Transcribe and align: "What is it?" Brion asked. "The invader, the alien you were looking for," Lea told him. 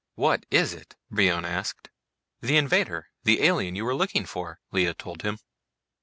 "What 0.15 0.47
is 0.49 0.73
it?" 0.73 0.95
Brion 1.11 1.45
asked. 1.45 1.91
"The 2.41 2.57
invader, 2.57 3.11
the 3.23 3.43
alien 3.43 3.75
you 3.75 3.85
were 3.85 3.93
looking 3.93 4.25
for," 4.25 4.59
Lea 4.71 4.95
told 4.95 5.21
him. 5.21 5.37